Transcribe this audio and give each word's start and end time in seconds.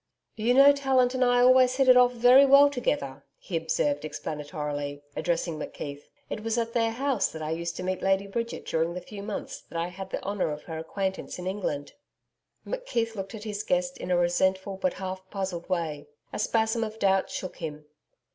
'You 0.35 0.55
know, 0.55 0.71
Tallant 0.71 1.13
and 1.13 1.23
I 1.23 1.41
always 1.41 1.75
hit 1.75 1.87
it 1.87 1.95
off 1.95 2.11
very 2.11 2.43
well 2.43 2.71
together,'he 2.71 3.55
observed 3.55 4.03
explanatorily, 4.03 5.03
addressing 5.15 5.59
McKeith. 5.59 6.01
'It 6.27 6.39
was 6.43 6.57
at 6.57 6.73
their 6.73 6.89
house 6.89 7.27
that 7.27 7.43
I 7.43 7.51
used 7.51 7.75
to 7.75 7.83
meet 7.83 8.01
Lady 8.01 8.25
Bridget 8.25 8.65
during 8.65 8.95
the 8.95 8.99
few 9.01 9.21
months 9.21 9.61
that 9.69 9.77
I 9.77 9.89
had 9.89 10.09
the 10.09 10.23
honour 10.23 10.49
of 10.51 10.63
her 10.63 10.79
acquaintance 10.79 11.37
in 11.37 11.45
England.' 11.45 11.93
McKeith 12.65 13.13
looked 13.13 13.35
at 13.35 13.43
his 13.43 13.61
guest 13.61 13.99
in 13.99 14.09
a 14.09 14.17
resentful 14.17 14.75
but 14.75 14.93
half 14.95 15.29
puzzled 15.29 15.69
way. 15.69 16.07
A 16.33 16.39
spasm 16.39 16.83
of 16.83 16.97
doubt 16.97 17.29
shook 17.29 17.57
him. 17.57 17.85